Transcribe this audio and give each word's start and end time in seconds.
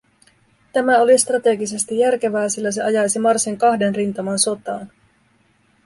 Tämä 0.73 0.97
oli 1.01 1.17
strategisesti 1.17 1.99
järkevää, 1.99 2.49
sillä 2.49 2.71
se 2.71 2.83
ajaisi 2.83 3.19
Marsin 3.19 3.57
kahden 3.57 3.95
rintaman 3.95 4.39
sotaan. 4.39 4.91